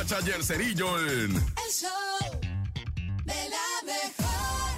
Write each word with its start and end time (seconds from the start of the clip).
Bacha 0.00 0.16
y 0.26 0.30
el 0.30 0.42
Cerillo 0.42 0.98
en... 0.98 1.36
El 1.36 1.70
show 1.70 1.90
de 3.22 3.50
la 3.50 3.66
mejor. 3.84 4.72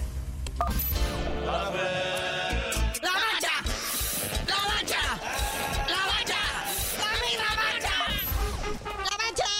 La 1.44 1.52
bacha, 3.12 3.54
la 4.48 4.56
bacha, 4.66 5.02
la 5.86 6.02
bacha, 6.10 6.40
la 6.98 7.10
mira 7.22 7.50
bacha. 7.54 7.96
La 8.98 9.14
bacha, 9.16 9.50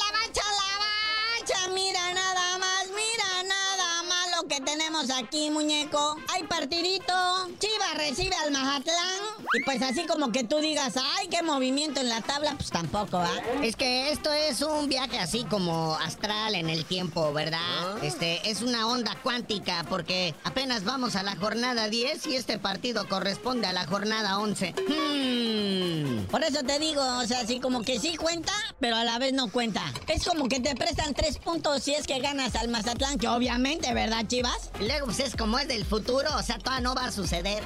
la 0.00 0.08
bacha, 0.18 0.46
la 0.58 0.70
bacha. 0.82 1.58
Mira 1.72 2.12
nada 2.12 2.58
más, 2.58 2.86
mira 2.88 3.44
nada 3.44 4.02
más 4.02 4.24
lo 4.36 4.48
que 4.48 4.60
tenemos 4.62 5.10
aquí, 5.10 5.48
muñeco. 5.48 6.16
Hay 6.32 6.42
partidito. 6.42 7.48
Chivas 7.60 7.96
recibe 7.98 8.34
al 8.34 8.50
Mazatlán. 8.50 9.33
Y 9.52 9.62
pues 9.64 9.82
así 9.82 10.06
como 10.06 10.32
que 10.32 10.44
tú 10.44 10.58
digas, 10.58 10.94
ay, 10.96 11.28
qué 11.28 11.42
movimiento 11.42 12.00
en 12.00 12.08
la 12.08 12.20
tabla, 12.20 12.54
pues 12.56 12.70
tampoco, 12.70 13.18
¿ah? 13.18 13.30
Es 13.62 13.76
que 13.76 14.10
esto 14.10 14.32
es 14.32 14.62
un 14.62 14.88
viaje 14.88 15.18
así 15.18 15.44
como 15.44 15.94
astral 15.96 16.54
en 16.54 16.70
el 16.70 16.84
tiempo, 16.84 17.32
¿verdad? 17.32 18.02
Este 18.02 18.50
es 18.50 18.62
una 18.62 18.86
onda 18.86 19.16
cuántica 19.22 19.84
porque 19.88 20.34
apenas 20.44 20.84
vamos 20.84 21.16
a 21.16 21.22
la 21.22 21.36
jornada 21.36 21.88
10 21.88 22.26
y 22.26 22.36
este 22.36 22.58
partido 22.58 23.08
corresponde 23.08 23.66
a 23.66 23.72
la 23.72 23.86
jornada 23.86 24.38
11. 24.38 24.74
Hmm. 24.88 26.26
Por 26.26 26.42
eso 26.42 26.62
te 26.64 26.78
digo, 26.78 27.02
o 27.18 27.26
sea, 27.26 27.40
así 27.40 27.60
como 27.60 27.82
que 27.82 27.98
sí 27.98 28.16
cuenta, 28.16 28.52
pero 28.80 28.96
a 28.96 29.04
la 29.04 29.18
vez 29.18 29.32
no 29.32 29.50
cuenta. 29.50 29.82
Es 30.08 30.24
como 30.24 30.48
que 30.48 30.60
te 30.60 30.74
prestan 30.74 31.14
tres 31.14 31.38
puntos 31.38 31.82
si 31.82 31.94
es 31.94 32.06
que 32.06 32.18
ganas 32.20 32.54
al 32.56 32.68
Mazatlán, 32.68 33.18
que 33.18 33.28
obviamente, 33.28 33.92
¿verdad, 33.94 34.26
Chivas? 34.26 34.70
Luego 34.80 35.06
pues 35.06 35.20
es 35.20 35.36
como 35.36 35.58
es 35.58 35.68
del 35.68 35.84
futuro, 35.84 36.28
o 36.36 36.42
sea, 36.42 36.58
todavía 36.58 36.82
no 36.82 36.94
va 36.94 37.06
a 37.06 37.12
suceder. 37.12 37.62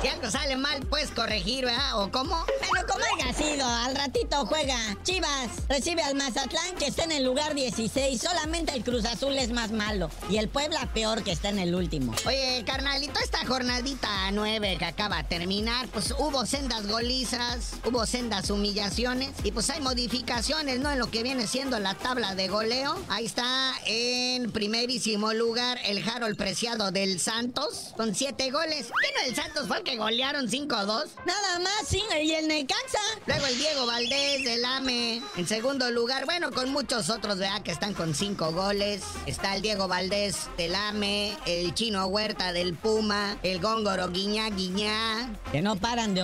Si 0.00 0.06
algo 0.06 0.30
sale 0.30 0.56
mal, 0.56 0.86
puedes 0.86 1.10
corregir, 1.10 1.64
¿verdad? 1.64 2.00
¿O 2.00 2.12
cómo? 2.12 2.44
Bueno, 2.68 2.86
como 2.86 3.04
haya 3.16 3.32
sido, 3.32 3.66
al 3.66 3.96
ratito 3.96 4.46
juega. 4.46 4.78
Chivas 5.02 5.50
recibe 5.68 6.02
al 6.02 6.14
Mazatlán 6.14 6.76
que 6.78 6.86
está 6.86 7.02
en 7.02 7.10
el 7.10 7.24
lugar 7.24 7.54
16. 7.54 8.20
Solamente 8.20 8.74
el 8.76 8.84
Cruz 8.84 9.04
Azul 9.06 9.36
es 9.36 9.50
más 9.50 9.72
malo. 9.72 10.08
Y 10.30 10.36
el 10.36 10.48
Puebla 10.48 10.88
peor 10.94 11.24
que 11.24 11.32
está 11.32 11.48
en 11.48 11.58
el 11.58 11.74
último. 11.74 12.14
Oye, 12.26 12.62
carnalito, 12.64 13.18
esta 13.18 13.44
jornadita 13.44 14.30
9 14.30 14.76
que 14.78 14.84
acaba 14.84 15.16
de 15.16 15.24
terminar, 15.24 15.88
pues 15.88 16.14
hubo 16.16 16.46
sendas 16.46 16.86
golizas, 16.86 17.72
hubo 17.84 18.06
sendas 18.06 18.50
humillaciones 18.50 19.30
y 19.42 19.50
pues 19.50 19.68
hay 19.70 19.80
modificaciones, 19.80 20.78
¿no? 20.78 20.92
En 20.92 21.00
lo 21.00 21.10
que 21.10 21.24
viene 21.24 21.48
siendo 21.48 21.80
la 21.80 21.94
tabla 21.94 22.36
de 22.36 22.46
goleo. 22.46 22.96
Ahí 23.08 23.26
está 23.26 23.74
en 23.84 24.52
primerísimo 24.52 25.32
lugar 25.32 25.76
el 25.84 26.08
Harold 26.08 26.36
Preciado 26.36 26.92
del 26.92 27.18
Santos 27.18 27.94
con 27.96 28.14
7 28.14 28.52
goles. 28.52 28.92
¿Qué 29.02 29.08
no 29.16 29.28
el 29.28 29.34
Santos 29.34 29.66
fue 29.66 29.78
el 29.78 29.87
que 29.88 29.96
golearon 29.96 30.48
5-2? 30.48 31.06
Nada 31.24 31.58
más, 31.60 31.88
sí, 31.88 32.02
y 32.22 32.32
el 32.32 32.46
Necaxa. 32.46 32.98
Luego 33.26 33.46
el 33.46 33.56
Diego 33.56 33.86
Valdés 33.86 34.44
del 34.44 34.62
AME 34.62 35.22
en 35.36 35.48
segundo 35.48 35.90
lugar. 35.90 36.26
Bueno, 36.26 36.50
con 36.52 36.70
muchos 36.72 37.08
otros, 37.08 37.38
¿verdad? 37.38 37.62
Que 37.62 37.70
están 37.70 37.94
con 37.94 38.14
cinco 38.14 38.52
goles. 38.52 39.02
Está 39.24 39.56
el 39.56 39.62
Diego 39.62 39.88
Valdés 39.88 40.48
del 40.58 40.74
AME, 40.74 41.34
el 41.46 41.72
Chino 41.74 42.06
Huerta 42.06 42.52
del 42.52 42.74
Puma, 42.74 43.38
el 43.42 43.60
Góngoro 43.60 44.08
Guiñá 44.08 44.50
Guiñá. 44.50 45.30
Que 45.52 45.62
no 45.62 45.76
paran 45.76 46.14
de 46.14 46.22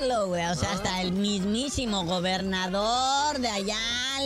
güey. 0.00 0.44
O 0.46 0.54
sea, 0.54 0.72
hasta 0.72 1.02
el 1.02 1.12
mismísimo 1.12 2.04
gobernador 2.04 3.38
de 3.38 3.48
allá 3.48 3.78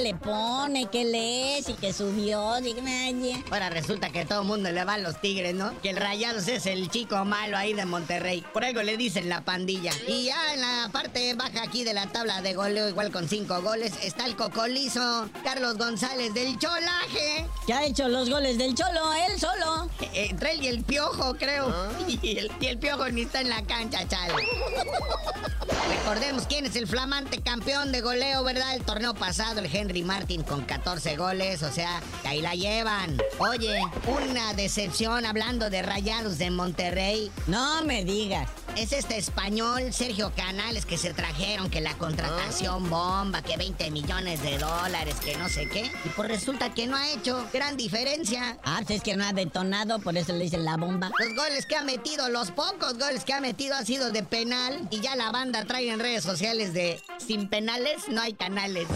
le 0.03 0.15
pone 0.15 0.87
que 0.87 1.05
lees 1.05 1.69
y 1.69 1.75
que 1.75 1.93
subió. 1.93 2.61
Dígame 2.61 3.07
allí. 3.09 3.45
Ahora 3.51 3.71
resulta 3.71 4.11
que 4.11 4.25
todo 4.25 4.43
el 4.43 4.47
mundo 4.47 4.71
le 4.71 4.85
va 4.85 4.95
a 4.95 4.99
los 4.99 5.21
tigres, 5.21 5.55
¿no? 5.55 5.73
Que 5.81 5.91
el 5.91 5.97
Rayados 5.97 6.47
es 6.49 6.67
el 6.67 6.89
chico 6.91 7.25
malo 7.25 7.57
ahí 7.57 7.73
de 7.73 7.85
Monterrey. 7.87 8.45
Por 8.53 8.65
algo 8.65 8.83
le 8.83 8.97
dicen 8.97 9.29
la 9.29 9.41
pandilla. 9.43 9.91
Y 10.07 10.25
ya 10.27 10.55
en 10.55 10.61
la 10.61 10.89
parte 10.93 11.35
baja 11.35 11.63
aquí 11.63 11.83
de 11.85 11.93
la 11.95 12.07
tabla 12.07 12.41
de 12.41 12.55
goleo, 12.55 12.89
igual 12.89 13.11
con 13.11 13.29
cinco 13.29 13.61
goles, 13.63 13.93
está 14.03 14.27
el 14.27 14.37
cocolizo 14.37 15.29
Carlos 15.43 15.77
González 15.77 16.33
del 16.35 16.59
Cholaje. 16.59 17.47
Que 17.67 17.75
ha 17.75 17.85
hecho 17.85 18.09
los 18.09 18.31
goles 18.31 18.59
del 18.59 18.75
Cholo, 18.75 19.13
él 19.29 19.41
solo. 19.41 19.89
Eh, 20.01 20.29
Entre 20.31 20.53
él 20.53 20.63
y 20.63 20.67
el 20.69 20.85
piojo, 20.85 21.35
creo. 21.35 21.73
Y, 22.23 22.39
el, 22.39 22.51
y 22.61 22.67
el 22.67 22.79
piojo 22.79 23.09
ni 23.09 23.23
está 23.23 23.41
en 23.41 23.49
la 23.49 23.63
cancha, 23.65 24.07
chale. 24.07 24.35
Recordemos 25.89 26.47
quién 26.47 26.67
es 26.67 26.77
el 26.77 26.87
flamante 26.87 27.41
campeón 27.43 27.93
de 27.93 28.01
goleo, 28.01 28.43
¿verdad? 28.43 28.75
El 28.75 28.83
torneo 28.83 29.15
pasado, 29.15 29.61
el 29.61 29.75
Henry 29.75 30.03
Martin 30.03 30.43
con 30.43 30.65
14 30.65 31.17
goles, 31.17 31.63
o 31.63 31.71
sea, 31.71 32.01
que 32.23 32.29
ahí 32.29 32.41
la 32.41 32.55
llevan. 32.55 33.19
Oye, 33.39 33.81
una 34.07 34.55
decepción 34.55 35.27
hablando 35.27 35.71
de 35.71 35.83
rayados 35.83 36.39
de 36.39 36.51
Monterrey. 36.51 37.31
No 37.47 37.83
me 37.85 38.05
digas. 38.05 38.49
Es 38.77 38.93
este 38.93 39.17
español, 39.17 39.93
Sergio 39.93 40.33
Canales, 40.35 40.85
que 40.85 40.99
se 40.99 41.15
trajeron, 41.15 41.71
que 41.71 41.81
la 41.81 41.97
contratación 41.97 42.91
bomba, 42.91 43.41
que 43.41 43.57
20 43.57 43.91
millones 43.93 44.43
de 44.43 44.59
dólares, 44.59 45.15
que 45.25 45.37
no 45.37 45.49
sé 45.49 45.69
qué. 45.69 45.93
Y 46.05 46.09
pues 46.09 46.29
resulta 46.29 46.75
que 46.75 46.89
no 46.89 46.97
ha 46.97 47.09
hecho 47.13 47.47
gran 47.53 47.77
diferencia. 47.77 48.59
Ah, 48.65 48.81
pues 48.85 48.99
es 48.99 49.03
que 49.03 49.17
no 49.17 49.25
ha 49.25 49.33
detonado, 49.33 50.01
por 50.01 50.17
eso 50.17 50.33
le 50.33 50.41
dicen 50.41 50.65
la 50.65 50.77
bomba. 50.77 51.13
Los 51.21 51.37
goles 51.37 51.67
que 51.67 51.77
ha 51.77 51.85
metido, 51.85 52.29
los 52.31 52.51
pocos 52.51 52.99
goles 52.99 53.25
que 53.25 53.33
ha 53.33 53.41
metido 53.41 53.77
ha 53.77 53.85
sido 53.85 54.11
de 54.11 54.25
penal. 54.25 54.89
Y 54.91 55.01
ya 55.01 55.15
la 55.15 55.31
banda 55.31 55.65
trae 55.75 55.91
en 55.91 55.99
redes 55.99 56.23
sociales 56.23 56.73
de 56.73 57.01
sin 57.19 57.49
penales 57.49 58.09
no 58.09 58.21
hay 58.21 58.35
canales. 58.35 58.87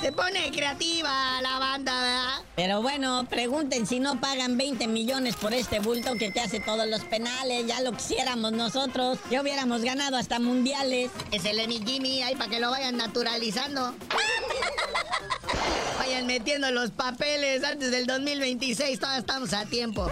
Se 0.00 0.12
pone 0.12 0.50
creativa 0.50 1.42
la 1.42 1.58
banda, 1.58 1.92
¿verdad? 1.92 2.42
Pero 2.56 2.80
bueno, 2.80 3.26
pregunten 3.28 3.86
si 3.86 4.00
no 4.00 4.18
pagan 4.18 4.56
20 4.56 4.86
millones 4.86 5.36
por 5.36 5.52
este 5.52 5.80
bulto 5.80 6.14
que 6.14 6.30
te 6.30 6.40
hace 6.40 6.58
todos 6.58 6.86
los 6.86 7.04
penales. 7.04 7.66
Ya 7.66 7.82
lo 7.82 7.92
quisiéramos 7.92 8.52
nosotros. 8.52 9.18
Ya 9.30 9.42
hubiéramos 9.42 9.82
ganado 9.82 10.16
hasta 10.16 10.38
mundiales. 10.38 11.10
Es 11.32 11.44
el 11.44 11.60
Emi 11.60 11.82
Jimmy 11.84 12.22
ahí 12.22 12.34
para 12.34 12.48
que 12.48 12.60
lo 12.60 12.70
vayan 12.70 12.96
naturalizando. 12.96 13.94
Vayan 15.98 16.26
metiendo 16.26 16.70
los 16.70 16.90
papeles 16.90 17.62
antes 17.62 17.90
del 17.90 18.06
2026, 18.06 18.98
todavía 18.98 19.20
estamos 19.20 19.52
a 19.52 19.64
tiempo. 19.64 20.10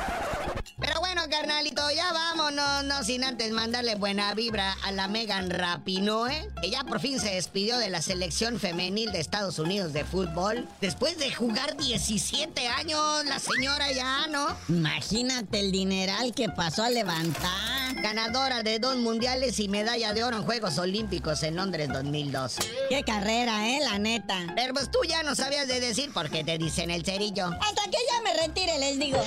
Carnalito, 1.32 1.81
ya 1.91 2.12
vámonos, 2.12 2.84
no 2.84 3.03
sin 3.04 3.25
antes 3.25 3.50
mandarle 3.53 3.94
buena 3.94 4.34
vibra 4.34 4.76
a 4.84 4.93
la 4.93 5.09
Megan 5.09 5.48
Rapinoe, 5.48 6.50
que 6.60 6.69
ya 6.69 6.84
por 6.84 7.00
fin 7.00 7.19
se 7.19 7.31
despidió 7.31 7.78
de 7.78 7.88
la 7.88 8.03
selección 8.03 8.60
femenil 8.60 9.10
de 9.12 9.20
Estados 9.20 9.59
Unidos 9.59 9.94
de 9.94 10.04
fútbol. 10.04 10.69
Después 10.82 11.16
de 11.16 11.32
jugar 11.32 11.78
17 11.78 12.69
años, 12.69 13.25
la 13.25 13.38
señora 13.38 13.91
ya, 13.92 14.26
¿no? 14.26 14.47
Imagínate 14.69 15.60
el 15.60 15.72
dineral 15.72 16.34
que 16.34 16.50
pasó 16.50 16.82
a 16.82 16.91
levantar. 16.91 17.94
Ganadora 18.03 18.62
de 18.62 18.78
dos 18.78 18.97
mundiales 18.97 19.59
y 19.59 19.69
medalla 19.69 20.12
de 20.12 20.25
oro 20.25 20.37
en 20.37 20.42
Juegos 20.44 20.76
Olímpicos 20.76 21.42
en 21.44 21.56
Londres 21.56 21.88
2012. 21.88 22.62
Qué 22.91 23.04
carrera, 23.04 23.71
eh, 23.71 23.81
la 23.81 23.98
neta. 23.98 24.53
Pero 24.54 24.75
pues 24.75 24.91
tú 24.91 24.98
ya 25.09 25.22
no 25.22 25.34
sabías 25.34 25.66
de 25.66 25.81
decir 25.81 26.12
por 26.12 26.28
qué 26.28 26.44
te 26.44 26.59
dicen 26.59 26.91
el 26.91 27.06
cerillo. 27.06 27.47
Hasta 27.47 27.84
que 27.84 27.98
ya 28.10 28.21
me 28.22 28.47
retire, 28.47 28.78
les 28.78 28.98
digo. 28.98 29.25